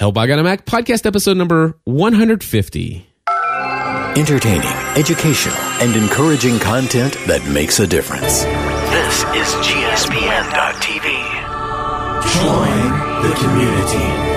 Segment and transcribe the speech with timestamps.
[0.00, 3.06] Help I Got a Mac podcast episode number 150.
[4.16, 8.44] Entertaining, educational, and encouraging content that makes a difference.
[8.44, 11.04] This is GSPN.TV.
[12.32, 14.29] Join the community.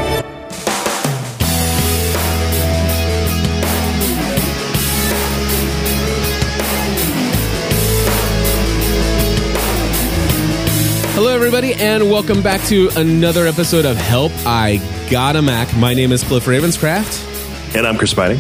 [11.24, 14.76] Hello, everybody, and welcome back to another episode of Help I
[15.10, 15.74] Got a Mac.
[15.78, 17.78] My name is Cliff Ravenscraft.
[17.78, 18.36] And I'm Chris Spidey.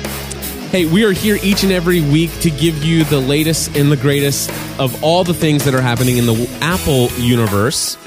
[0.68, 3.96] Hey, we are here each and every week to give you the latest and the
[3.96, 4.50] greatest
[4.82, 7.98] of all the things that are happening in the Apple universe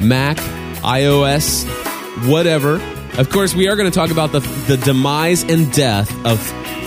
[0.00, 0.38] Mac,
[0.78, 1.64] iOS,
[2.28, 2.82] whatever.
[3.18, 6.40] Of course, we are going to talk about the, the demise and death of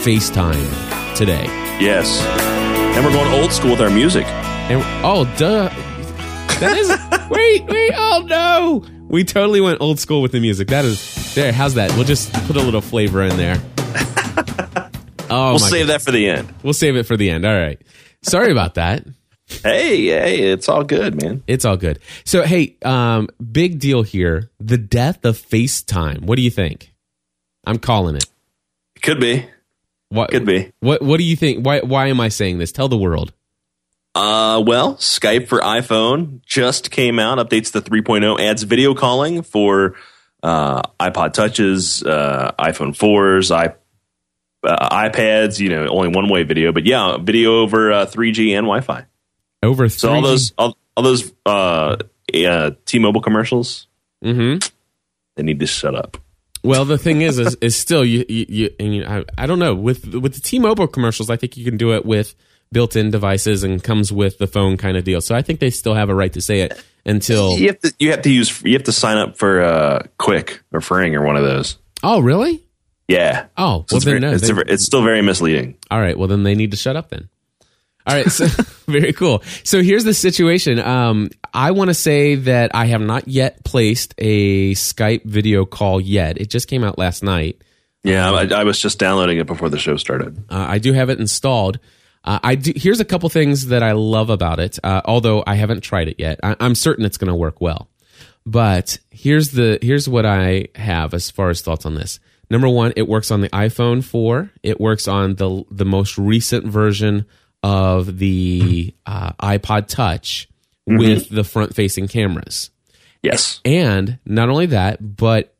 [0.03, 1.45] FaceTime today.
[1.79, 2.21] Yes.
[2.97, 4.25] And we're going old school with our music.
[4.25, 5.69] And oh, duh.
[6.59, 8.85] That is wait, wait, oh no.
[9.07, 10.67] We totally went old school with the music.
[10.67, 11.51] That is there.
[11.51, 11.91] How's that?
[11.95, 13.61] We'll just put a little flavor in there.
[15.31, 16.51] Oh, we'll save that for the end.
[16.63, 17.45] We'll save it for the end.
[17.45, 17.79] All right.
[18.23, 19.05] Sorry about that.
[19.47, 21.43] Hey, hey, it's all good, man.
[21.47, 21.99] It's all good.
[22.25, 24.49] So, hey, um, big deal here.
[24.59, 26.23] The death of FaceTime.
[26.23, 26.93] What do you think?
[27.65, 28.25] I'm calling it.
[29.01, 29.47] Could be.
[30.09, 30.71] What Could be.
[30.79, 31.63] What What do you think?
[31.65, 32.71] Why Why am I saying this?
[32.71, 33.31] Tell the world.
[34.15, 37.37] Uh, well, Skype for iPhone just came out.
[37.37, 39.95] Updates the 3.0 adds video calling for
[40.43, 43.73] uh, iPod touches, uh, iPhone 4s, i
[44.67, 45.59] uh, iPads.
[45.59, 49.05] You know, only one way video, but yeah, video over uh, 3G and Wi-Fi.
[49.61, 51.97] Over So all those all, all those uh,
[52.33, 53.87] uh, T-Mobile commercials,
[54.23, 54.69] Mhm.
[55.35, 56.17] they need to shut up.
[56.63, 58.25] Well, the thing is, is, is still you.
[58.27, 61.29] you, you I, I don't know with with the T-Mobile commercials.
[61.29, 62.35] I think you can do it with
[62.71, 65.21] built-in devices and comes with the phone kind of deal.
[65.21, 67.57] So I think they still have a right to say it until.
[67.57, 70.59] You have to you have to use you have to sign up for uh, Qik
[70.71, 71.77] or Fring or one of those.
[72.03, 72.63] Oh, really?
[73.07, 73.47] Yeah.
[73.57, 74.31] Oh, So well it's, then very, no.
[74.33, 75.75] it's, they- it's still very misleading.
[75.89, 76.17] All right.
[76.17, 77.27] Well, then they need to shut up then.
[78.05, 78.29] All right.
[78.31, 78.45] So
[78.87, 79.43] very cool.
[79.63, 80.79] So here's the situation.
[80.79, 85.99] Um, I want to say that I have not yet placed a Skype video call
[85.99, 86.39] yet.
[86.39, 87.61] It just came out last night.
[88.03, 90.37] Yeah, I, I was just downloading it before the show started.
[90.49, 91.79] Uh, I do have it installed.
[92.23, 94.77] Uh, I do, here's a couple things that I love about it.
[94.83, 97.89] Uh, although I haven't tried it yet, I, I'm certain it's going to work well.
[98.45, 102.19] But here's the here's what I have as far as thoughts on this.
[102.49, 104.49] Number one, it works on the iPhone 4.
[104.63, 107.25] It works on the the most recent version
[107.61, 110.47] of the uh, iPod Touch
[110.87, 112.71] with the front facing cameras.
[113.21, 113.61] Yes.
[113.65, 115.55] And not only that, but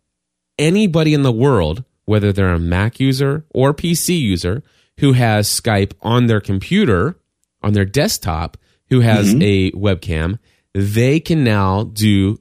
[0.58, 4.64] anybody in the world, whether they're a Mac user or PC user
[5.00, 7.18] who has Skype on their computer,
[7.62, 8.58] on their desktop,
[8.90, 9.42] who has mm-hmm.
[9.42, 10.40] a webcam,
[10.74, 12.40] they can now do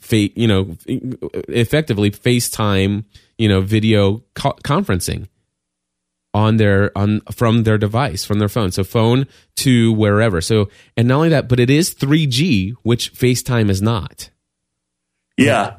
[0.00, 3.04] fa- you know effectively FaceTime,
[3.36, 5.28] you know, video co- conferencing
[6.34, 8.70] on their on from their device from their phone.
[8.70, 9.26] So phone
[9.56, 10.40] to wherever.
[10.40, 14.30] So and not only that but it is 3g which facetime is not.
[15.36, 15.76] Yeah.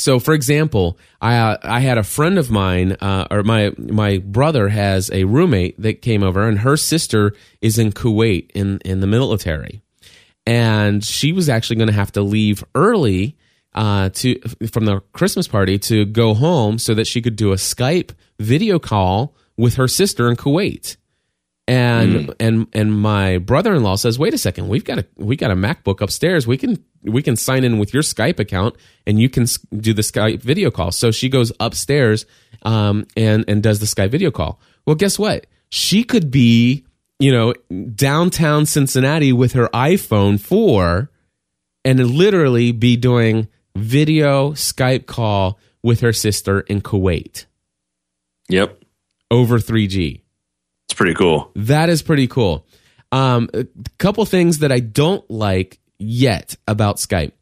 [0.00, 4.18] So, for example, I uh, I had a friend of mine, uh, or my my
[4.18, 9.00] brother has a roommate that came over, and her sister is in Kuwait in in
[9.00, 9.82] the military,
[10.46, 13.36] and she was actually going to have to leave early
[13.74, 14.40] uh, to
[14.72, 18.78] from the Christmas party to go home so that she could do a Skype video
[18.78, 20.96] call with her sister in Kuwait.
[21.70, 25.54] And and and my brother-in-law says, "Wait a second, we've got a we got a
[25.54, 26.44] MacBook upstairs.
[26.44, 28.74] We can we can sign in with your Skype account,
[29.06, 32.26] and you can do the Skype video call." So she goes upstairs
[32.62, 34.58] um, and and does the Skype video call.
[34.84, 35.46] Well, guess what?
[35.68, 36.84] She could be
[37.20, 37.54] you know
[37.94, 41.12] downtown Cincinnati with her iPhone four,
[41.84, 47.46] and literally be doing video Skype call with her sister in Kuwait
[48.48, 48.76] Yep.
[49.30, 50.24] over three G.
[50.24, 50.29] It's
[51.00, 51.50] pretty cool.
[51.56, 52.66] That is pretty cool.
[53.10, 53.66] Um, a
[53.96, 57.32] couple things that I don't like yet about Skype.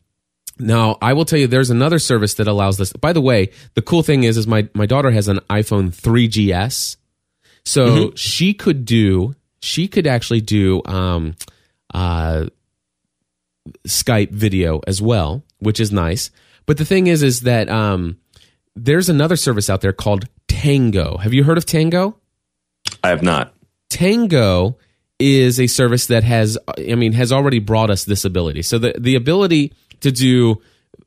[0.60, 2.92] Now, I will tell you, there's another service that allows this.
[2.92, 6.99] By the way, the cool thing is, is my my daughter has an iPhone 3GS,
[7.64, 11.34] so she could do, she could actually do um,
[11.93, 12.46] uh,
[13.88, 16.31] Skype video as well, which is nice.
[16.64, 18.19] But the thing is, is that um,
[18.76, 21.16] there's another service out there called Tango.
[21.16, 22.20] Have you heard of Tango?
[23.02, 23.54] I have not.
[23.90, 24.78] Tango
[25.18, 28.62] is a service that has, I mean, has already brought us this ability.
[28.62, 30.60] So the the ability to do,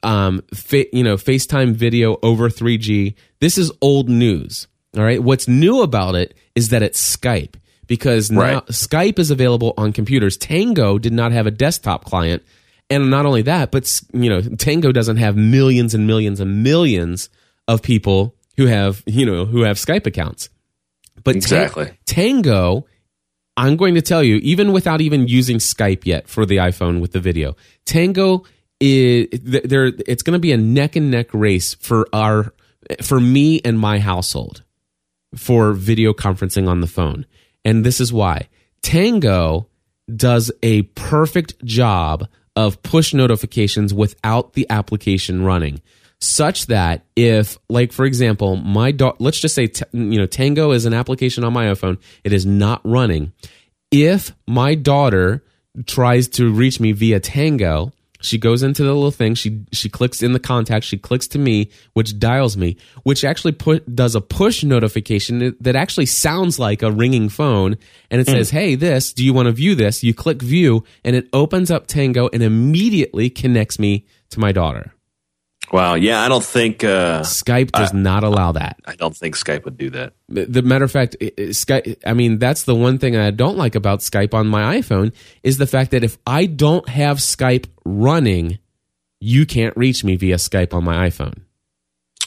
[0.03, 3.15] um, fa- you know, FaceTime video over 3G.
[3.39, 4.67] This is old news.
[4.97, 5.21] All right.
[5.23, 7.55] What's new about it is that it's Skype
[7.87, 8.65] because now Right.
[8.67, 10.35] Skype is available on computers.
[10.37, 12.43] Tango did not have a desktop client,
[12.89, 17.29] and not only that, but you know, Tango doesn't have millions and millions and millions
[17.67, 20.49] of people who have you know who have Skype accounts.
[21.23, 21.91] But Exactly.
[22.05, 22.85] Tango,
[23.57, 27.11] I'm going to tell you, even without even using Skype yet for the iPhone with
[27.11, 28.43] the video, Tango
[28.79, 29.85] is there.
[29.85, 32.53] It's going to be a neck and neck race for our
[33.01, 34.63] for me and my household
[35.35, 37.25] for video conferencing on the phone.
[37.63, 38.47] And this is why
[38.81, 39.67] Tango
[40.13, 45.81] does a perfect job of push notifications without the application running.
[46.23, 50.71] Such that if, like, for example, my dog, let's just say, t- you know, Tango
[50.71, 53.33] is an application on my iPhone, it is not running.
[53.89, 55.43] If my daughter
[55.87, 57.91] tries to reach me via Tango,
[58.21, 59.35] she goes into the little thing.
[59.35, 60.85] She she clicks in the contact.
[60.85, 65.75] She clicks to me, which dials me, which actually put does a push notification that
[65.75, 67.77] actually sounds like a ringing phone,
[68.09, 68.31] and it mm.
[68.31, 69.11] says, "Hey, this.
[69.11, 72.43] Do you want to view this?" You click view, and it opens up Tango and
[72.43, 74.93] immediately connects me to my daughter.
[75.71, 75.93] Wow.
[75.95, 78.77] Yeah, I don't think uh, Skype does not allow that.
[78.85, 80.13] I don't think Skype would do that.
[80.27, 81.95] the matter of fact, it- it- Skype.
[82.05, 85.13] I mean, that's the one thing I don't like about Skype on my iPhone
[85.43, 88.59] is the fact that if I don't have Skype running,
[89.21, 91.37] you can't reach me via Skype on my iPhone,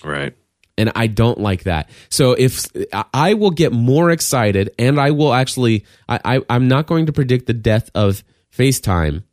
[0.03, 0.33] Right.
[0.79, 1.91] and I don't like that.
[2.09, 2.67] So if
[3.13, 7.13] I will get more excited, and I will actually, I, I I'm not going to
[7.13, 8.23] predict the death of
[8.57, 9.25] FaceTime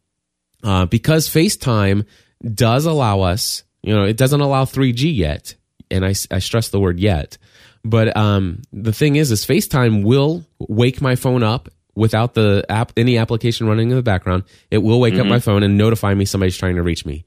[0.63, 2.05] uh, because FaceTime
[2.43, 5.55] does allow us, you know, it doesn't allow 3G yet,
[5.89, 7.37] and I, I stress the word yet.
[7.83, 12.91] But um, the thing is, is FaceTime will wake my phone up without the app,
[12.95, 14.43] any application running in the background.
[14.69, 17.25] It will wake up my phone and notify me somebody's trying to reach me.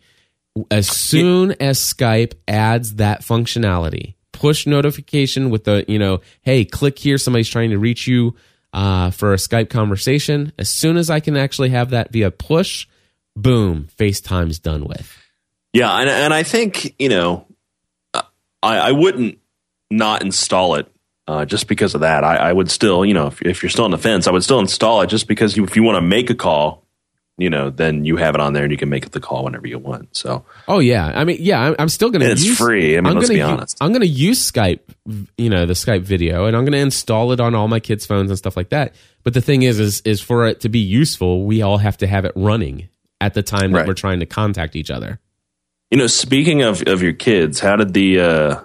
[0.70, 6.98] As soon as Skype adds that functionality, push notification with the, you know, hey, click
[6.98, 8.36] here, somebody's trying to reach you
[8.72, 10.52] uh, for a Skype conversation.
[10.58, 12.86] As soon as I can actually have that via push,
[13.34, 15.23] boom, FaceTime's done with.
[15.74, 17.46] Yeah, and and I think you know,
[18.14, 18.22] I
[18.62, 19.38] I wouldn't
[19.90, 20.90] not install it
[21.28, 22.24] uh, just because of that.
[22.24, 24.42] I, I would still, you know, if, if you're still on the fence, I would
[24.44, 26.84] still install it just because you, if you want to make a call,
[27.38, 29.66] you know, then you have it on there and you can make the call whenever
[29.66, 30.16] you want.
[30.16, 32.24] So Oh yeah, I mean, yeah, I'm, I'm still gonna.
[32.26, 32.96] And it's use, free.
[32.96, 33.76] I mean, I'm let's gonna be honest.
[33.80, 34.80] I'm gonna use Skype,
[35.36, 38.30] you know, the Skype video, and I'm gonna install it on all my kids' phones
[38.30, 38.94] and stuff like that.
[39.22, 42.06] But the thing is, is is for it to be useful, we all have to
[42.06, 42.88] have it running
[43.20, 43.86] at the time that Right.
[43.88, 45.18] we're trying to contact each other.
[45.94, 48.60] You know, speaking of of your kids, how did the uh,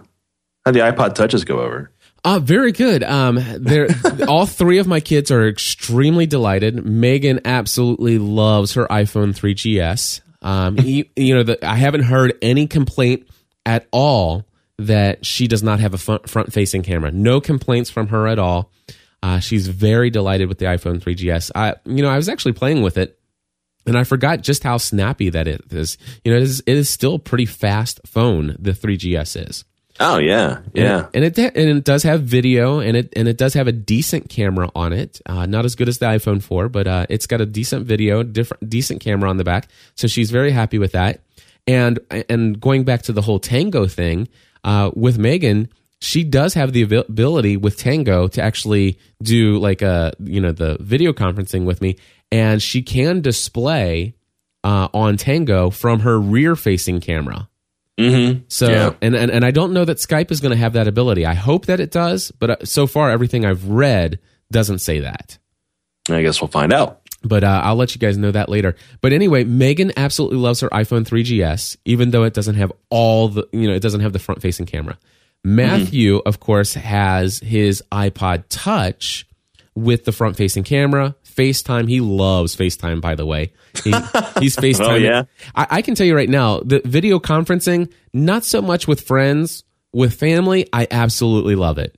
[0.65, 1.91] how the iPod touches go over?
[2.23, 3.03] Uh, very good.
[3.03, 3.39] Um,
[4.27, 6.83] all three of my kids are extremely delighted.
[6.83, 10.21] Megan absolutely loves her iPhone 3GS.
[10.41, 13.29] Um, you, you know, the, I haven't heard any complaint
[13.63, 14.43] at all
[14.79, 17.11] that she does not have a front facing camera.
[17.11, 18.71] No complaints from her at all.
[19.21, 21.51] Uh, she's very delighted with the iPhone 3GS.
[21.53, 23.18] I, you know, I was actually playing with it
[23.89, 25.97] and I forgot just how snappy that it is.
[26.23, 28.55] You know, it is, it is still a pretty fast phone.
[28.59, 29.65] The 3GS is.
[30.01, 31.07] Oh yeah, yeah.
[31.13, 34.29] and it and it does have video, and it and it does have a decent
[34.29, 35.19] camera on it.
[35.25, 38.23] Uh, not as good as the iPhone 4, but uh, it's got a decent video,
[38.23, 39.67] different decent camera on the back.
[39.95, 41.21] So she's very happy with that.
[41.67, 41.99] And
[42.29, 44.29] and going back to the whole Tango thing
[44.63, 45.67] uh, with Megan,
[45.99, 50.77] she does have the ability with Tango to actually do like a you know the
[50.79, 51.97] video conferencing with me,
[52.31, 54.15] and she can display
[54.63, 57.49] uh, on Tango from her rear facing camera.
[57.97, 58.41] Mm-hmm.
[58.47, 58.93] So Yeah.
[59.01, 61.25] and, and and I don't know that Skype is going to have that ability.
[61.25, 64.19] I hope that it does, but uh, so far everything I've read
[64.51, 65.37] doesn't say that.
[66.09, 67.01] I guess we'll find out.
[67.21, 68.75] But uh, I'll let you guys know that later.
[69.01, 73.45] But anyway, Megan absolutely loves her iPhone 3GS, even though it doesn't have all the
[73.51, 74.97] you know it doesn't have the front facing camera.
[75.43, 79.25] Matthew, of course, has his iPod Touch
[79.75, 81.15] with the front facing camera.
[81.39, 82.99] FaceTime, he loves FaceTime.
[82.99, 83.53] By the way,
[83.83, 83.91] he,
[84.39, 84.89] he's FaceTime.
[84.89, 85.23] Oh, yeah?
[85.55, 89.63] I, I can tell you right now, the video conferencing, not so much with friends,
[89.93, 91.97] with family, I absolutely love it.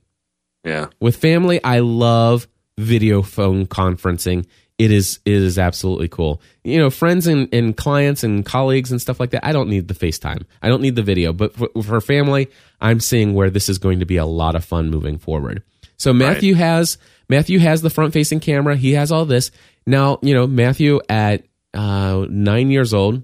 [0.64, 0.86] Yeah.
[1.00, 2.46] With family, I love
[2.78, 4.46] video phone conferencing.
[4.78, 6.40] It is it is absolutely cool.
[6.64, 9.44] You know, friends and, and clients and colleagues and stuff like that.
[9.44, 10.44] I don't need the FaceTime.
[10.62, 11.32] I don't need the video.
[11.32, 12.48] But for, for family,
[12.80, 15.62] I'm seeing where this is going to be a lot of fun moving forward.
[16.02, 18.76] So Matthew has Matthew has the front facing camera.
[18.76, 19.52] He has all this.
[19.86, 23.22] Now, you know, Matthew at uh, nine years old,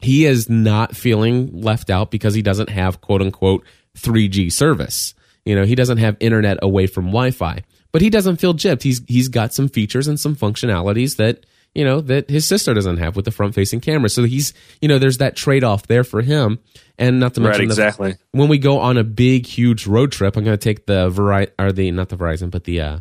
[0.00, 3.64] he is not feeling left out because he doesn't have quote unquote
[3.96, 5.14] 3G service.
[5.44, 8.82] You know, he doesn't have internet away from Wi-Fi, but he doesn't feel gypped.
[8.82, 12.96] He's he's got some features and some functionalities that you know that his sister doesn't
[12.98, 14.08] have with the front-facing camera.
[14.08, 16.58] So he's you know there's that trade-off there for him,
[16.98, 18.16] and not to Right, mention the- exactly.
[18.32, 21.50] when we go on a big huge road trip, I'm going to take the Verizon
[21.58, 22.98] or the not the Verizon, but the uh,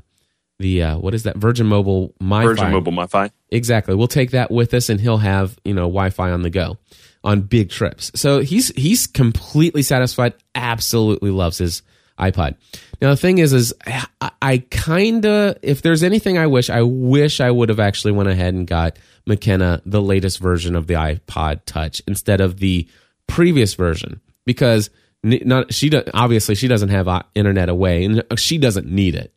[0.60, 3.30] the uh, what is that Virgin Mobile MiFi Virgin Mobile Wi-Fi.
[3.50, 3.96] Exactly.
[3.96, 6.78] We'll take that with us, and he'll have you know Wi-Fi on the go.
[7.24, 8.12] on big trips.
[8.16, 10.34] So he's he's completely satisfied.
[10.56, 11.82] Absolutely loves his
[12.20, 12.56] iPod.
[13.02, 16.82] Now the thing is, is I, I kind of if there's anything I wish, I
[16.82, 20.96] wish I would have actually went ahead and got McKenna the latest version of the
[20.96, 22.88] iPod Touch instead of the
[23.28, 24.90] previous version because
[25.24, 29.34] not she obviously she doesn't have uh, internet away and she doesn't need it.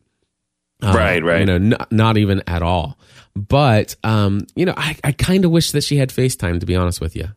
[0.83, 1.41] Uh, Right, right.
[1.41, 2.99] You know, not, not even at all.
[3.37, 6.61] But um, you know, I, I kind of wish that she had FaceTime.
[6.61, 7.29] To be honest with you,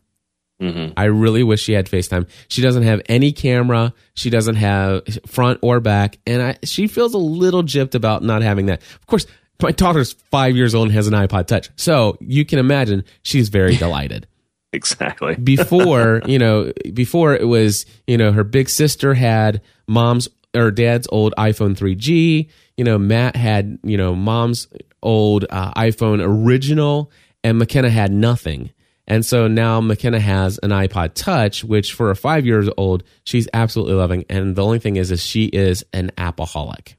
[0.60, 2.26] I really wish she had FaceTime.
[2.48, 3.92] She doesn't have any camera.
[4.14, 8.40] She doesn't have front or back, and I she feels a little gypped about not
[8.42, 8.80] having that.
[8.80, 9.26] Of course,
[9.62, 13.50] my daughter's five years old and has an iPod Touch, so you can imagine she's
[13.50, 14.26] very delighted
[14.72, 15.34] Exactly.
[15.36, 21.06] before you know before it was you know her big sister had mom's or dad's
[21.12, 24.66] old iphone 3g you know matt had you know mom's
[25.02, 27.10] old uh, iphone original
[27.44, 28.70] and mckenna had nothing
[29.06, 33.48] and so now mckenna has an ipod touch which for a five years old she's
[33.52, 36.94] absolutely loving and the only thing is is she is an appleaholic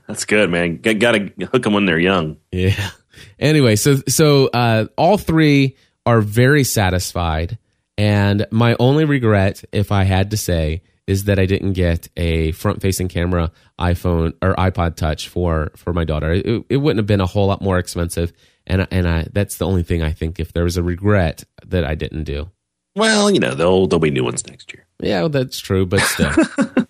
[0.06, 0.78] That's good, man.
[0.78, 2.38] Got to hook them when they're young.
[2.52, 2.90] Yeah.
[3.38, 7.58] Anyway, so so uh, all three are very satisfied,
[7.97, 12.52] and my only regret, if I had to say, is that I didn't get a
[12.52, 16.32] front-facing camera iPhone or iPod Touch for for my daughter.
[16.32, 18.32] It, it wouldn't have been a whole lot more expensive,
[18.68, 21.84] and and I that's the only thing I think if there was a regret that
[21.84, 22.50] I didn't do.
[22.94, 24.87] Well, you know, there'll there'll be new ones next year.
[25.00, 26.30] Yeah, well, that's true, but still.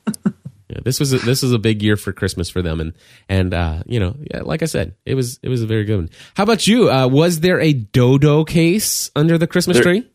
[0.70, 2.92] Yeah, this was a, this was a big year for Christmas for them, and
[3.26, 5.96] and uh, you know, yeah, like I said, it was it was a very good
[5.96, 6.10] one.
[6.34, 6.90] How about you?
[6.90, 10.10] Uh, was there a Dodocase under the Christmas There- tree?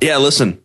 [0.00, 0.62] Yeah, listen.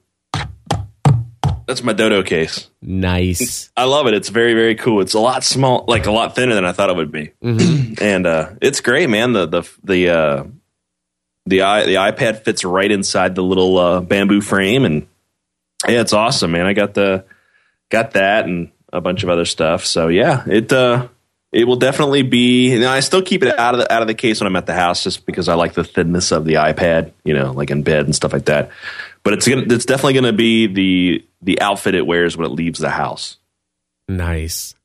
[1.67, 2.67] That's my Dodocase.
[2.81, 3.69] Nice.
[3.77, 4.13] I love it.
[4.13, 5.01] It's very, very cool.
[5.01, 8.27] It's a lot small, like a lot thinner than I thought it would be, and
[8.27, 9.33] uh, it's great, man.
[9.33, 10.43] The the the uh,
[11.45, 15.07] the i the iPad fits right inside the little uh, bamboo frame, and
[15.87, 16.65] yeah, it's awesome, man.
[16.65, 17.25] I got the
[17.89, 19.85] got that and a bunch of other stuff.
[19.85, 21.07] So yeah, it uh,
[21.51, 22.85] it will definitely be.
[22.85, 24.73] I still keep it out of the out of the case when I'm at the
[24.73, 28.05] house, just because I like the thinness of the iPad, you know, like in bed
[28.05, 28.71] and stuff like that.
[29.23, 32.53] But it's gonna, it's definitely going to be the the outfit it wears when it
[32.53, 33.37] leaves the house.
[34.07, 34.75] Nice.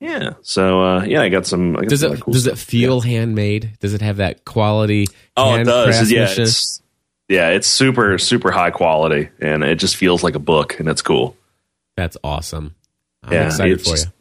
[0.00, 0.34] Yeah.
[0.42, 1.76] So uh, yeah, I got some.
[1.76, 2.54] I got Does some it cool does stuff.
[2.54, 3.72] it feel handmade?
[3.80, 5.06] Does it have that quality?
[5.36, 6.10] Oh, it does.
[6.10, 6.82] Yeah, it's,
[7.28, 11.02] yeah, it's super super high quality, and it just feels like a book, and it's
[11.02, 11.36] cool.
[11.96, 12.74] That's awesome.
[13.22, 14.12] I'm Yeah, excited for just- you.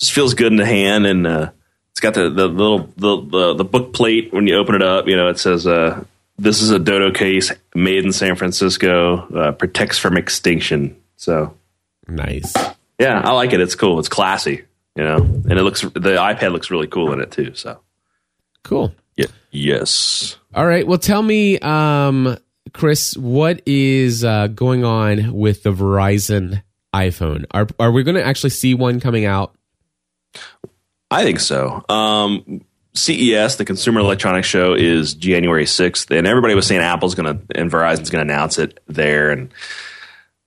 [0.00, 1.50] Just feels good in the hand, and uh,
[1.92, 5.06] it's got the the little the, the the book plate when you open it up.
[5.08, 5.66] You know, it says.
[5.66, 6.04] Uh,
[6.40, 10.96] this is a Dodocase made in San Francisco, uh, protects from extinction.
[11.16, 11.54] So,
[12.08, 12.54] Nice.
[12.98, 13.60] yeah, I like it.
[13.60, 13.98] It's cool.
[13.98, 14.64] It's classy,
[14.96, 17.54] you know, and it looks the iPad looks really cool in it too.
[17.54, 17.80] So,
[18.64, 18.92] Cool.
[19.16, 20.36] yeah, yes.
[20.54, 20.86] All right.
[20.86, 22.36] Well, tell me, um,
[22.72, 26.62] Chris, what is uh, going on with the Verizon
[26.94, 27.44] iPhone?
[27.52, 29.54] Are are we going to actually see one coming out?
[31.10, 31.84] I think so.
[31.88, 32.62] Um,
[32.94, 37.58] CES, the Consumer Electronics Show, is January 6th, and everybody was saying Apple's going to
[37.58, 39.30] and Verizon's going to announce it there.
[39.30, 39.50] And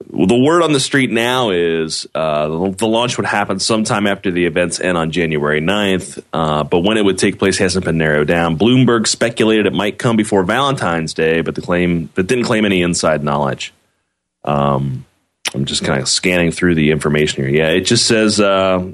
[0.10, 4.46] the word on the street now is uh, the, launch would happen sometime after the
[4.46, 8.28] events end on January 9th, uh, but when it would take place hasn't been narrowed
[8.28, 8.58] down.
[8.58, 12.82] Bloomberg speculated it might come before Valentine's Day, but the claim but didn't claim any
[12.82, 13.74] inside knowledge.
[14.44, 15.06] Um,
[15.54, 17.54] I'm just kind of scanning through the information here.
[17.54, 18.86] Yeah, it just says uh,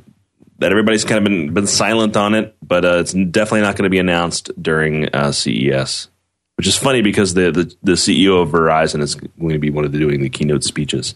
[0.59, 3.83] that everybody's kind of been been silent on it, but uh, it's definitely not going
[3.85, 6.09] to be announced during uh, CES,
[6.57, 9.85] which is funny because the, the the CEO of Verizon is going to be one
[9.85, 11.15] of the doing the keynote speeches.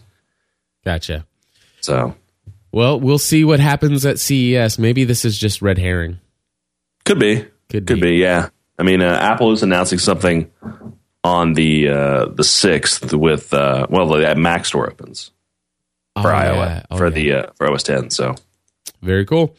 [0.84, 1.26] Gotcha.
[1.80, 2.14] So
[2.72, 4.78] Well, we'll see what happens at CES.
[4.78, 6.20] Maybe this is just red herring.
[7.04, 7.36] could be,
[7.70, 8.00] Could could be.
[8.00, 8.48] be, yeah.
[8.78, 10.50] I mean, uh, Apple is announcing something
[11.22, 15.30] on the uh, the sixth with uh, well, the Mac Store opens
[16.20, 16.82] for Oh, iOS yeah.
[16.90, 17.10] Oh, for yeah.
[17.10, 18.10] the uh, for OS 10.
[18.10, 18.34] So
[19.04, 19.54] Very cool.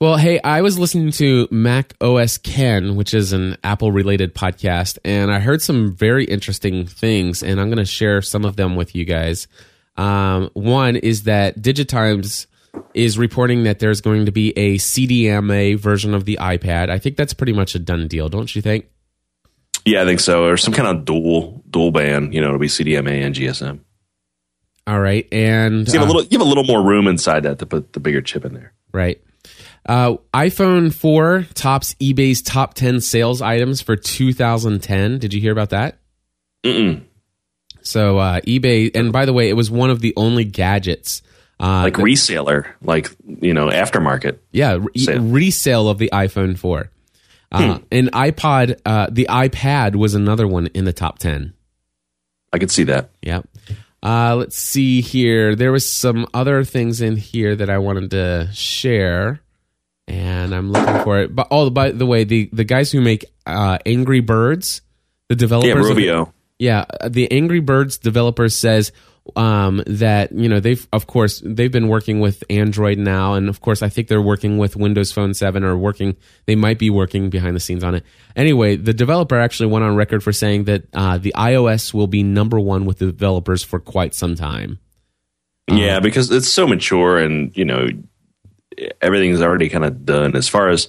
[0.00, 4.98] Well, hey, I was listening to Mac OS Ken, which is an Apple related podcast,
[5.04, 8.76] and I heard some very interesting things, and I'm going to share some of them
[8.76, 9.48] with you guys.
[9.96, 12.46] Um, one is that Digitimes
[12.94, 16.90] is reporting that there's going to be a CDMA version of the iPad.
[16.90, 18.86] I think that's pretty much a done deal, don't you think?
[19.88, 20.44] yeah, I think so.
[20.44, 22.34] Or some kind of dual dual band.
[22.34, 23.80] You know, it'll be CDMA and GSM.
[24.86, 27.06] All right, and So you have uh, a little you have a little more room
[27.06, 28.72] inside that to put the bigger chip in there.
[28.92, 29.20] Right.
[29.86, 35.18] Uh, iPhone 4 tops eBay's top 10 sales items for 2010.
[35.18, 35.98] Did you hear about that?
[36.64, 37.02] Mm-mm.
[37.82, 41.22] So uh, eBay, and by the way, it was one of the only gadgets.
[41.60, 44.38] Uh, Like that- reseller, like you know, aftermarket.
[44.52, 46.90] yeah, re- resale of the iPhone 4.
[47.50, 47.84] Uh, Hmm.
[47.90, 51.54] And iPod, uh, the iPad was another one in the top 10.
[52.52, 53.10] I could see that.
[53.22, 53.48] Yep.
[54.02, 55.54] Uh, let's see here.
[55.56, 59.40] There was some other things in here that I wanted to share,
[60.06, 61.34] and I'm looking for it.
[61.34, 64.82] But oh, by the way, the the guys who make uh, Angry Birds,
[65.28, 66.28] the developers, Yeah, of-
[66.58, 68.92] yeah, uh, the Angry Birds developers says
[69.36, 73.60] um, that you know they've of course they've been working with Android now, and of
[73.60, 76.16] course I think they're working with Windows Phone Seven or working.
[76.46, 78.04] They might be working behind the scenes on it.
[78.36, 82.22] Anyway, the developer actually went on record for saying that uh, the iOS will be
[82.22, 84.78] number one with the developers for quite some time.
[85.70, 87.88] Yeah, because it's so mature and, you know,
[89.02, 90.88] everything's already kind of done as far as,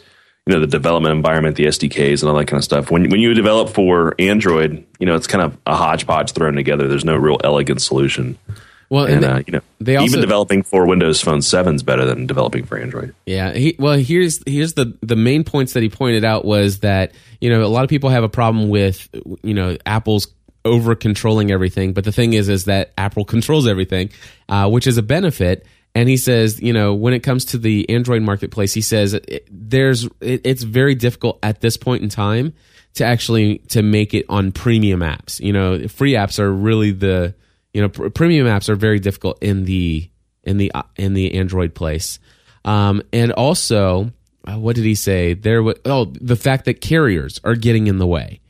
[0.49, 2.89] you know, the development environment, the SDKs and all that kind of stuff.
[2.89, 6.87] When when you develop for Android, you know, it's kind of a hodgepodge thrown together.
[6.87, 8.39] There's no real elegant solution.
[8.89, 11.83] Well, And, and uh, you know, they also- even developing for Windows Phone 7 is
[11.83, 13.13] better than developing for Android.
[13.27, 13.53] Yeah.
[13.53, 17.51] He, well, here's here's the the main points that he pointed out was that you
[17.51, 19.07] know a lot of people have a problem with
[19.43, 20.29] you know Apple's
[20.65, 24.09] over controlling everything, but the thing is is that Apple controls everything,
[24.49, 25.65] uh, which is a benefit.
[25.95, 29.47] And he says, you know, when it comes to the Android marketplace, he says it,
[29.51, 32.53] there's it, it's very difficult at this point in time
[32.95, 35.39] to actually to make it on premium apps.
[35.39, 37.33] You know, free apps are really the
[37.73, 40.09] you know pr- premium apps are very difficult in the
[40.43, 42.19] in the uh, in the Android place.
[42.65, 44.11] Um, and also,
[44.47, 45.33] uh, what did he say?
[45.33, 48.41] There was oh the fact that carriers are getting in the way.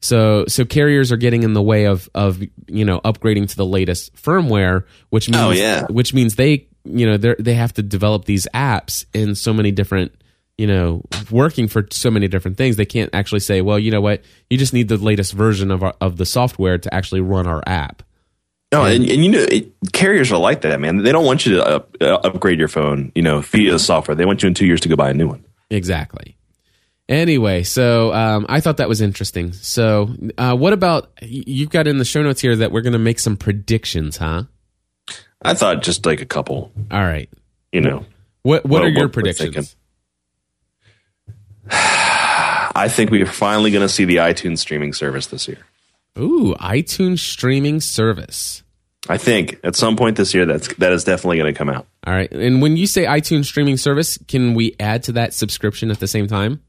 [0.00, 3.66] So so carriers are getting in the way of of you know upgrading to the
[3.66, 5.86] latest firmware, which means Oh, yeah.
[5.90, 9.70] which means they you know they they have to develop these apps in so many
[9.70, 10.12] different
[10.56, 12.76] you know working for so many different things.
[12.76, 15.82] They can't actually say, well, you know what, you just need the latest version of
[15.82, 18.02] our, of the software to actually run our app.
[18.70, 20.98] No, and, and you know, it, carriers are like that, man.
[20.98, 24.14] They don't want you to up, uh, upgrade your phone, you know, via the software.
[24.14, 25.42] They want you in two years to go buy a new one.
[25.70, 26.36] Exactly.
[27.08, 29.54] Anyway, so um, I thought that was interesting.
[29.54, 32.98] So, uh, what about you've got in the show notes here that we're going to
[32.98, 34.42] make some predictions, huh?
[35.42, 37.28] I thought just like a couple, All right.
[37.72, 38.04] you know.
[38.42, 39.76] What What are your what predictions?
[41.70, 45.58] I think we're finally going to see the iTunes streaming service this year.
[46.18, 48.62] Ooh, iTunes streaming service.
[49.08, 51.86] I think at some point this year that's that is definitely going to come out.
[52.06, 52.30] All right.
[52.30, 56.06] And when you say iTunes streaming service, can we add to that subscription at the
[56.08, 56.62] same time?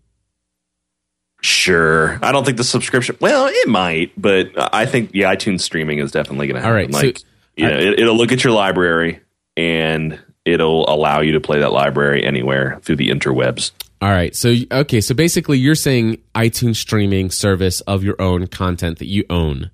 [1.41, 2.19] Sure.
[2.21, 3.17] I don't think the subscription.
[3.21, 6.69] Well, it might, but I think the iTunes streaming is definitely going to happen.
[6.71, 7.21] All right, so- Like,
[7.59, 9.21] you know, it, it'll look at your library
[9.57, 13.71] and it'll allow you to play that library anywhere through the interwebs.
[14.01, 14.35] All right.
[14.35, 19.25] So okay, so basically you're saying iTunes streaming service of your own content that you
[19.29, 19.71] own.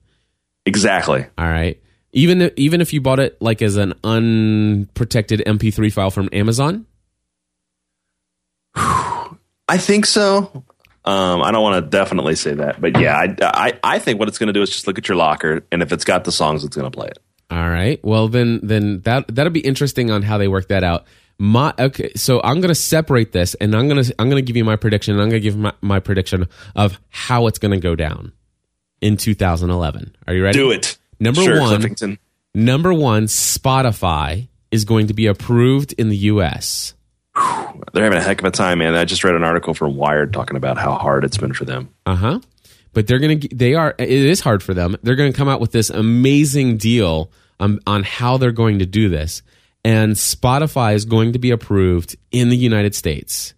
[0.66, 1.26] Exactly.
[1.38, 1.82] All right.
[2.12, 6.88] Even even if you bought it like as an unprotected MP3 file from Amazon?
[8.76, 10.64] I think so.
[11.06, 14.28] Um, I don't want to definitely say that, but yeah, I, I, I think what
[14.28, 16.32] it's going to do is just look at your locker, and if it's got the
[16.32, 17.20] songs, it's going to play it.
[17.52, 18.04] All right.
[18.04, 21.06] Well, then, then that that'll be interesting on how they work that out.
[21.38, 22.12] My okay.
[22.16, 24.64] So I'm going to separate this, and I'm going to I'm going to give you
[24.64, 25.14] my prediction.
[25.14, 28.32] And I'm going to give my, my prediction of how it's going to go down
[29.02, 30.16] in 2011.
[30.28, 30.58] Are you ready?
[30.58, 30.98] Do it.
[31.20, 31.70] Number Sure, one.
[31.70, 32.20] Cliffington.
[32.54, 36.94] Number one, Spotify is going to be approved in the U.S.
[37.94, 38.96] They're having a heck of a time, man.
[38.96, 41.90] I just read an article from Wired talking about how hard it's been for them.
[42.06, 42.40] Uh huh.
[42.96, 44.96] But they're gonna they are it is hard for them.
[45.04, 47.30] They're gonna come out with this amazing deal
[47.60, 49.44] um, on how they're going to do this,
[49.84, 53.54] and Spotify is going to be approved in the United States,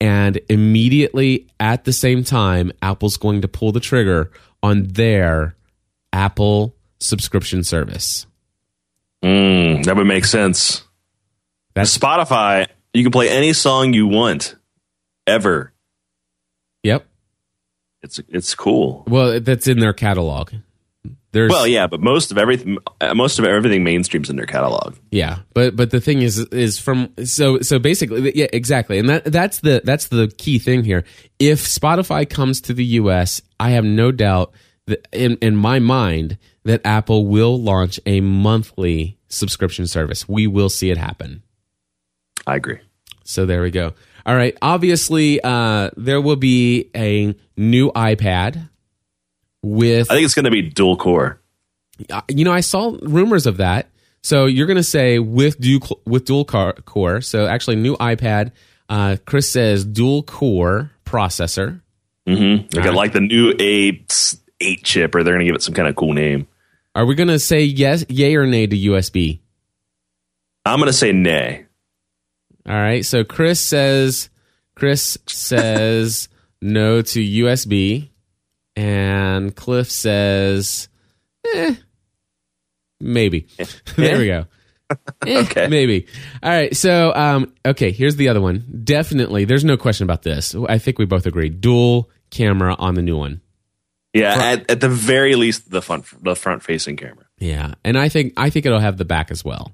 [0.00, 4.30] and immediately at the same time, Apple's going to pull the trigger
[4.62, 5.56] on their
[6.12, 8.26] Apple subscription service.
[9.22, 10.84] Mm, that would make sense.
[11.74, 14.56] That's Spotify, you can play any song you want,
[15.26, 15.72] ever.
[18.02, 19.04] It's it's cool.
[19.06, 20.52] Well, that's in their catalog.
[21.32, 24.96] There's Well, yeah, but most of everything, uh, most of everything mainstream's in their catalog.
[25.10, 29.24] Yeah, but but the thing is is from so so basically yeah exactly, and that
[29.24, 31.04] that's the that's the key thing here.
[31.38, 34.52] If Spotify comes to the U.S., I have no doubt
[34.86, 40.28] that in in my mind that Apple will launch a monthly subscription service.
[40.28, 41.42] We will see it happen.
[42.46, 42.80] I agree.
[43.22, 43.94] So there we go.
[44.30, 44.56] All right.
[44.62, 48.68] Obviously, uh, there will be a new iPad
[49.60, 51.40] with I think it's going to be dual core.
[52.08, 53.88] uh, you know, I saw rumors of that.
[54.22, 57.20] So you're going to say with dual with dual core.
[57.22, 58.52] So actually, new iPad.
[58.88, 61.80] Uh, Chris says dual core processor.
[62.28, 62.78] Mm-hmm.
[62.78, 64.00] Like, like the new A
[64.60, 66.46] eight chip, or they're going to give it some kind of cool name.
[66.94, 69.40] Are we going to say yes, yay or nay to USB?
[70.64, 71.66] I'm going to say nay.
[72.68, 73.04] All right.
[73.04, 74.30] So Chris says
[74.76, 76.28] Chris says
[76.62, 78.10] no to USB,
[78.76, 80.88] and Cliff says,
[81.54, 81.74] eh,
[83.00, 83.46] maybe.
[83.96, 84.46] there we go.
[85.24, 85.68] Eh, Okay.
[85.68, 86.08] maybe.
[86.42, 86.74] All right.
[86.76, 88.64] So, um, okay, here's the other one.
[88.82, 90.52] Definitely, there's no question about this.
[90.68, 91.48] I think we both agree.
[91.48, 93.40] Dual camera on the new one.
[94.12, 97.24] Yeah, at, at the very least, the front the front facing camera.
[97.38, 99.70] Yeah, and I think I think it'll have the back as well.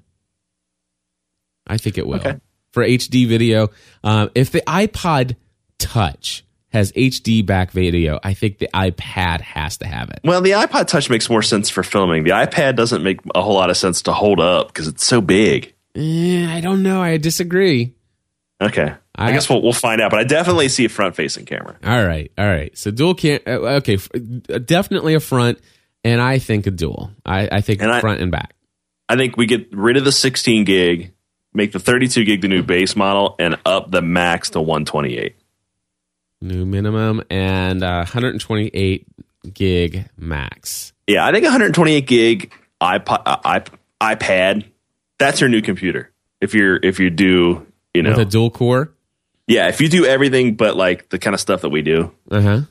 [1.65, 2.37] I think it will Okay.
[2.77, 3.69] For HD video.
[4.03, 5.35] Uh, if the iPod
[5.79, 10.19] Touch has HD back video, I think the iPad has to have it.
[10.23, 12.23] Well, the iPod Touch makes more sense for filming.
[12.23, 15.21] The iPad doesn't make a whole lot of sense to hold up because it's so
[15.21, 15.73] big.
[15.95, 17.01] Eh, I don't know.
[17.01, 17.95] I disagree.
[18.61, 20.11] Okay, I, I- guess we'll we'll find out.
[20.11, 21.77] But I definitely see a front facing camera.
[21.83, 22.77] All right, all right.
[22.77, 23.39] So dual cam.
[23.47, 24.09] uh, Okay, f-
[24.65, 25.59] definitely a front,
[26.03, 27.11] and I think a dual.
[27.25, 28.53] I, I think And I- front and back.
[29.09, 31.13] I think we get rid of the 16 gig,
[31.57, 35.35] make the 32 gig the new base model, and up the max to 128.
[36.39, 39.05] New minimum and uh, 128
[39.53, 40.93] gig max.
[41.07, 44.65] Yeah, I think 128 gig iPod, uh, iP- iPad.
[45.17, 46.11] That's your new computer.
[46.39, 47.65] If you're if you do
[47.95, 48.93] you know With a dual core.
[49.47, 52.41] yeah if you do everything but like the kind of stuff that we do, Uh
[52.41, 52.61] huh.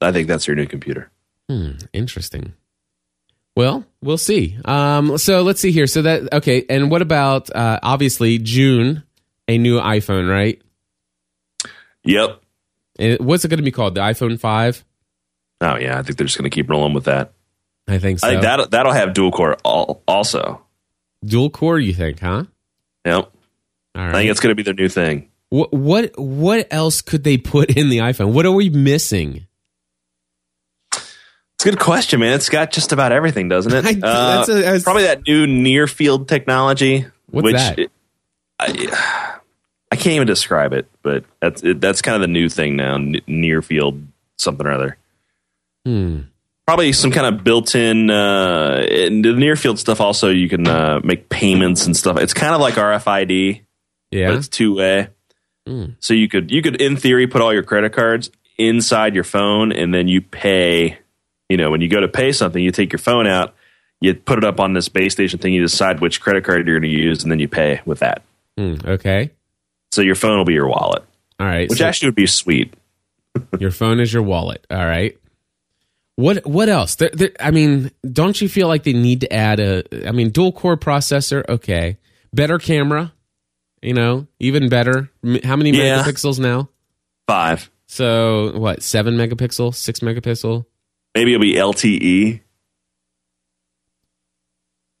[0.00, 1.10] I think that's your new computer.
[1.50, 2.54] Hmm, interesting.
[3.56, 4.56] Well, we'll see.
[4.64, 5.86] Um, so let's see here.
[5.86, 9.02] So that okay, and what about uh, obviously June,
[9.46, 10.60] a new iPhone, right?
[12.04, 12.40] Yep.
[12.98, 13.94] And what's it going to be called?
[13.94, 14.84] The iPhone five?
[15.60, 17.32] Oh yeah, I think they're just going to keep rolling with that.
[17.88, 18.26] I think so.
[18.26, 20.62] I think that that'll have dual core al- also.
[21.24, 22.44] Dual core, you think, huh?
[23.04, 23.32] Yep.
[23.94, 25.28] All I think it's going to be their new thing.
[25.50, 28.32] What what what else could they put in the iPhone?
[28.32, 29.46] What are we missing?
[31.62, 32.32] It's a good question, man.
[32.32, 33.84] It's got just about everything, doesn't it?
[34.04, 37.06] I- Uh, that's a- that's- probably that new near field technology.
[37.30, 37.78] What's which that?
[37.78, 37.90] it-
[38.58, 39.38] I,
[39.92, 42.96] I can't even describe it, but that's it, that's kind of the new thing now.
[42.96, 44.04] n- Near field
[44.38, 44.96] something or other.
[45.86, 46.20] Hmm.
[46.66, 50.00] Probably some kind of built-in uh, the near field stuff.
[50.00, 52.16] Also, you can uh, make payments and stuff.
[52.18, 53.60] It's kind of like RFID,
[54.10, 54.32] but Yeah.
[54.36, 55.08] it's two way.
[55.68, 55.94] Mm.
[56.00, 59.70] So you could you could in theory put all your credit cards inside your phone,
[59.70, 60.98] and then you pay.
[61.52, 63.54] You know, when you go to pay something, you take your phone out,
[64.00, 66.80] you put it up on this base station thing, you decide which credit card you're
[66.80, 68.22] going to use, and then you pay with that.
[68.56, 69.30] Hmm, okay.
[69.90, 71.04] So your phone will be your wallet,
[71.38, 71.68] All right.
[71.68, 72.72] which so actually would be sweet.
[73.58, 74.66] your phone is your wallet.
[74.70, 75.18] All right.
[76.16, 76.94] What what else?
[76.96, 80.08] There, there, I mean, don't you feel like they need to add a?
[80.08, 81.42] I mean, dual core processor.
[81.48, 81.98] Okay.
[82.32, 83.12] Better camera.
[83.82, 85.10] You know, even better.
[85.44, 86.02] How many Yeah.
[86.02, 86.68] megapixels now?
[87.26, 88.82] Five, So what?
[88.82, 89.74] Seven megapixel?
[89.74, 90.64] Six megapixel?
[91.14, 92.40] Maybe it'll be LTE.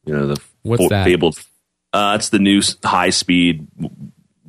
[0.04, 1.04] You know the What's that?
[1.06, 1.34] Be able,
[1.92, 3.66] uh, it's the new high speed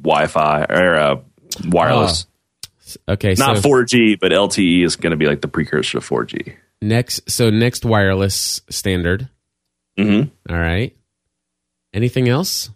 [0.01, 1.15] Wi-Fi or uh,
[1.65, 2.25] wireless.
[3.07, 3.33] Okay.
[3.37, 6.55] Not Oh, so 4G, but LTE is going to be like the precursor to 4G.
[6.81, 7.29] next.
[7.29, 9.29] So next wireless standard.
[9.97, 10.95] hmm All right.
[11.93, 12.69] Anything else?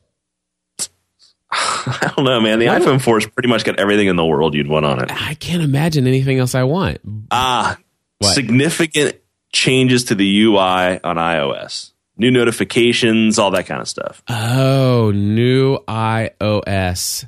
[1.52, 2.60] I don't know, man.
[2.60, 2.82] The What?
[2.82, 5.12] iPhone 4 has pretty much got everything in the world you'd want on it.
[5.12, 7.00] I can't imagine anything else I want.
[7.32, 7.78] Ah,
[8.19, 8.34] What?
[8.34, 9.17] significant
[9.51, 14.23] changes to the UI on iOS, new notifications, all that kind of stuff.
[14.27, 17.27] Oh, new iOS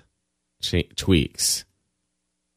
[0.62, 1.66] cha- tweaks.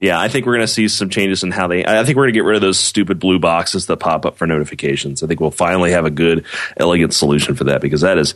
[0.00, 1.84] Yeah, I think we're going to see some changes in how they.
[1.84, 4.36] I think we're going to get rid of those stupid blue boxes that pop up
[4.36, 5.22] for notifications.
[5.22, 6.44] I think we'll finally have a good,
[6.76, 8.34] elegant solution for that because that is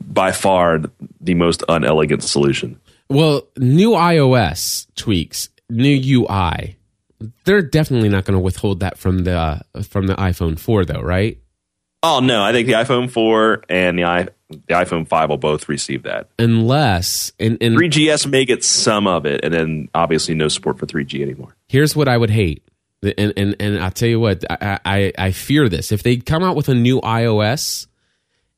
[0.00, 0.82] by far
[1.20, 2.80] the most unelegant solution.
[3.08, 6.76] Well, new iOS tweaks, new UI.
[7.44, 11.00] They're definitely not going to withhold that from the uh, from the iPhone 4 though,
[11.00, 11.38] right?
[12.02, 15.68] Oh no, I think the iPhone 4 and the, i the iPhone 5 will both
[15.68, 16.28] receive that.
[16.38, 20.86] Unless and, and 3GS may get some of it, and then obviously no support for
[20.86, 21.56] 3G anymore.
[21.66, 22.62] here's what I would hate.
[23.02, 25.92] And and and I'll tell you what, I, I I fear this.
[25.92, 27.86] If they come out with a new iOS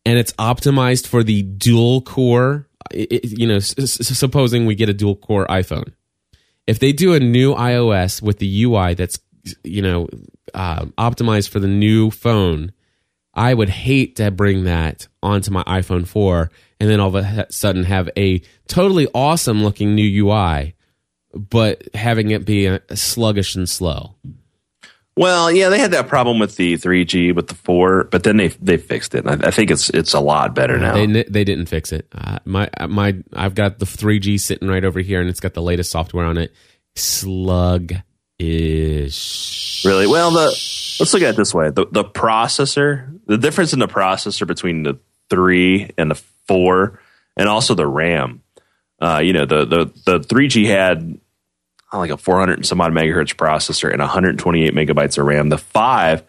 [0.05, 4.94] and it's optimized for the dual core, i- i- you know, supposing we get a
[4.94, 5.92] dual core iPhone,
[6.66, 9.18] if they do a new iOS with the UI that's
[9.62, 10.09] you know
[10.55, 12.72] uh, optimized for the new phone,
[13.35, 16.50] I would hate to bring that onto my iPhone 4
[16.81, 20.74] and then all of a sudden have a totally awesome looking new UI,
[21.35, 24.16] but having it be uh sluggish and slow.
[25.16, 28.48] Well, yeah, they had that problem with the 3G with the 4, but then they
[28.48, 29.26] they fixed it.
[29.26, 30.92] I, I think it's it's a lot better now.
[30.92, 32.07] They they didn't fix it.
[32.12, 35.62] Uh, my my I've got the 3G sitting right over here, and it's got the
[35.62, 36.55] latest software on it.
[36.96, 37.94] Slug
[38.38, 39.83] ish.
[39.87, 40.07] Really?
[40.07, 40.46] Well, the
[41.00, 44.83] let's look at it this way: the the processor, the difference in the processor between
[44.83, 44.98] the
[45.31, 47.00] three and the four,
[47.38, 48.42] and also the RAM.
[49.00, 51.18] Uh, you know, the the the three G had
[51.96, 54.74] oh, like a four hundred and some odd megahertz processor and one hundred twenty eight
[54.74, 55.48] megabytes of RAM.
[55.48, 56.22] The five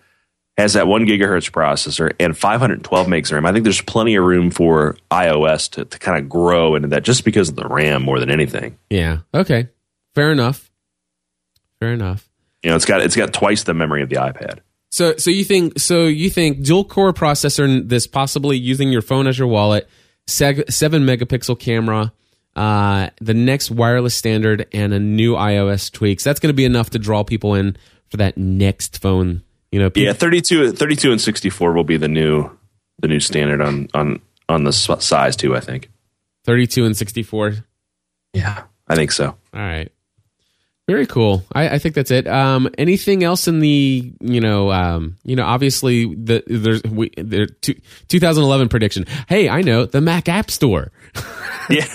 [0.58, 3.46] has that one gigahertz processor and 512 megs of RAM.
[3.46, 7.04] I think there's plenty of room for iOS to, to kind of grow into that
[7.04, 8.76] just because of the RAM more than anything.
[8.90, 9.20] Yeah.
[9.36, 9.70] Okay.
[10.16, 10.72] Fair enough.
[11.80, 12.28] Fair enough.
[12.64, 14.60] You know, it's got it's got twice the memory of the iPad.
[14.90, 19.28] So, so you think so you think dual core processor, this possibly using your phone
[19.28, 19.88] as your wallet,
[20.26, 22.12] seg- seven megapixel camera,
[22.58, 26.24] uh, the next wireless standard, and a new iOS tweaks.
[26.24, 27.78] That's going to be enough to draw people in
[28.10, 29.44] for that next phone.
[29.72, 32.50] You know, Yeah, 32, 32 and 64 will be the new
[33.00, 35.92] the new standard on on on the size too, I think.
[36.46, 37.56] thirty-two and sixty-four.
[38.34, 38.64] Yeah.
[38.88, 39.26] I think so.
[39.26, 39.92] All right.
[40.88, 41.44] Very cool.
[41.54, 42.28] I, I think that's it.
[42.28, 47.48] Um, anything else in the you know um, you know obviously the there's we the
[47.62, 47.76] two,
[48.08, 49.06] 2011 prediction.
[49.28, 50.94] Hey, I know the Mac App Store.
[51.70, 51.86] yeah.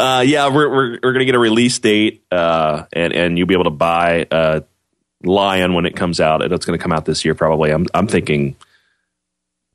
[0.00, 3.54] Uh, yeah, we're we're we're gonna get a release date, uh, and and you'll be
[3.54, 4.60] able to buy uh,
[5.22, 6.40] Lion when it comes out.
[6.40, 7.70] It's gonna come out this year, probably.
[7.70, 8.56] I'm I'm thinking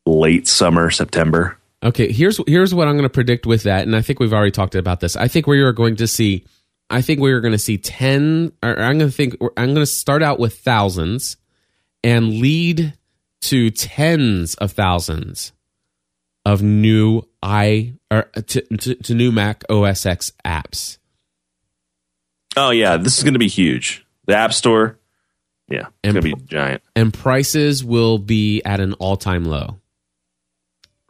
[0.05, 1.57] late summer, September.
[1.83, 4.51] Okay, here's here's what I'm going to predict with that, and I think we've already
[4.51, 5.15] talked about this.
[5.15, 6.43] I think we are going to see,
[6.89, 8.51] I think we are going to see ten.
[8.63, 11.37] Or I'm going to think I'm going to start out with thousands,
[12.03, 12.93] and lead
[13.41, 15.51] to tens of thousands
[16.45, 20.97] of new i or to, to, to new Mac OS X apps.
[22.55, 24.05] Oh yeah, this is gonna be huge.
[24.25, 24.97] The App Store,
[25.69, 29.79] yeah, it's And gonna be giant and prices will be at an all-time low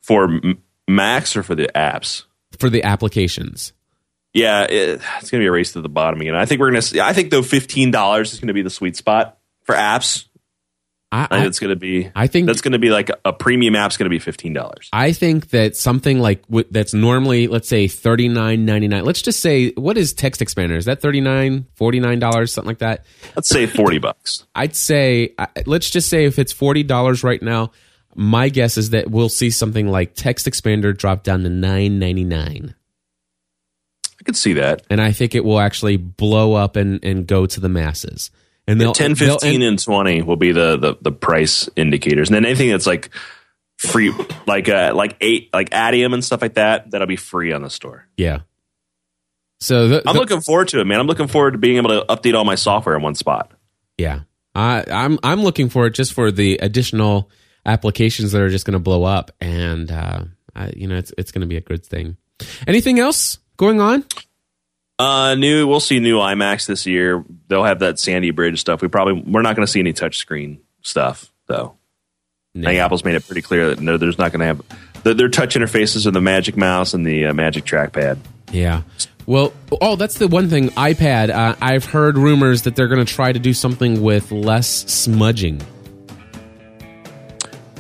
[0.02, 2.24] for M- Macs or for the apps.
[2.60, 3.74] for the applications.
[4.34, 6.36] Yeah, it, it's gonna be a race to the bottom again.
[6.36, 7.04] I think we're gonna.
[7.06, 10.26] I think though, fifteen dollars is gonna be the sweet spot for apps.
[11.12, 12.12] I, I think it's gonna be.
[12.16, 14.90] I think that's gonna be like a premium app's gonna be fifteen dollars.
[14.92, 19.06] I think that something like that's normally let's say thirty nine ninety nine.
[19.06, 20.76] Let's just say what is TextExpander?
[20.76, 23.06] Is that thirty nine forty nine dollars something like that?
[23.36, 24.46] Let's say forty bucks.
[24.56, 27.72] I'd say let's just say if it's forty dollars right now.
[28.18, 32.74] My guess is that we'll see something like TextExpander drop down to nine ninety nine,
[34.20, 34.84] I could see that.
[34.90, 38.32] and I think it will actually blow up and, and go to the masses.
[38.68, 42.30] And they'll 10, they'll- 15, and 20 will be the, the, the price indicators.
[42.30, 43.10] And then anything that's like
[43.78, 44.12] free,
[44.48, 47.70] like uh, like eight, like Adium and stuff like that, that'll be free on the
[47.70, 48.08] store.
[48.18, 48.40] yeah.
[49.62, 51.00] So the, I'm looking forward to it, man.
[51.00, 53.52] I'm looking forward to being able to update all my software in one spot.
[53.98, 54.22] Yeah,
[54.54, 57.32] I, I'm I'm looking for it just for the additional
[57.66, 61.32] applications that are just going to blow up, and uh, I, you know it's it's
[61.32, 62.18] going to be a good thing.
[62.68, 64.04] Anything else going on?
[64.98, 65.68] Uh, new.
[65.68, 67.24] We'll see new iMacs this year.
[67.48, 68.82] They'll have that Sandy Bridge stuff.
[68.82, 71.76] We probably we're not going to see any touchscreen stuff though.
[72.58, 74.62] I think Apple's made it pretty clear that no, there's not going to have
[75.04, 78.18] their, their touch interfaces are the Magic Mouse and the uh, Magic Trackpad.
[78.52, 78.84] Yeah.
[79.26, 80.70] Well, oh, that's the one thing.
[80.70, 81.30] iPad.
[81.30, 85.62] Uh, I've heard rumors that they're going to try to do something with less smudging.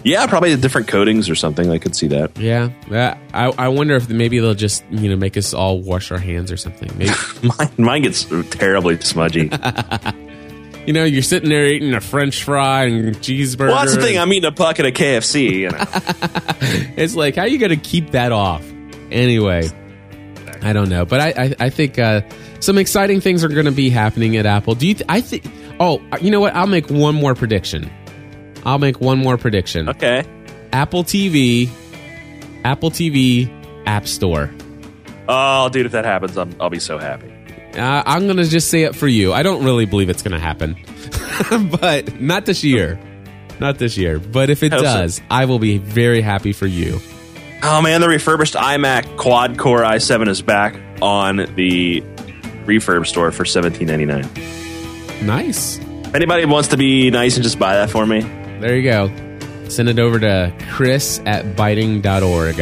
[0.05, 1.71] Yeah, probably the different coatings or something.
[1.71, 2.37] I could see that.
[2.37, 2.69] Yeah.
[2.91, 3.17] Yeah.
[3.33, 6.51] I, I wonder if maybe they'll just you know make us all wash our hands
[6.51, 6.91] or something.
[7.57, 9.49] Mine, mine gets terribly smudgy.
[10.85, 13.69] you know you're sitting there eating a French fry and cheeseburger.
[13.69, 14.19] well, that's the thing.
[14.19, 15.49] I'm eating a bucket of KFC.
[15.51, 15.85] You know.
[16.97, 18.63] It's like how are you going to keep that off?
[19.11, 19.67] Anyway,
[20.61, 22.21] I don't know, but I I, I think uh,
[22.59, 24.75] some exciting things are going to be happening at Apple.
[24.75, 24.93] Do you?
[24.93, 25.45] Th- I think.
[25.79, 26.55] Oh, you know what?
[26.55, 27.91] I'll make one more prediction.
[28.65, 29.89] I'll make one more prediction.
[29.89, 30.23] okay.
[30.73, 31.69] Apple TV,
[32.63, 33.49] Apple TV
[33.86, 34.51] App Store.
[35.28, 37.32] Oh, dude, if that happens, I'm, I'll be so happy.
[37.78, 39.34] Uh, I'm going to just say it for you.
[39.34, 40.75] I don't really believe it's going to happen,
[41.82, 42.99] but not this year.
[43.60, 44.19] Not this year.
[44.19, 44.86] But if it Hope so.
[44.86, 46.99] does, I will be very happy for you.
[47.63, 52.01] Oh man, the refurbished iMac quad core i7 is back on the
[52.65, 55.23] refurb store for 17.99.
[55.23, 55.78] Nice.
[55.78, 58.19] If anybody wants to be nice and just buy that for me,
[58.59, 59.11] There you go.
[59.69, 62.59] Send it over to chris at biting.org.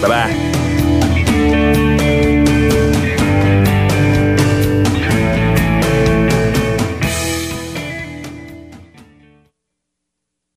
[0.00, 0.71] Bye bye.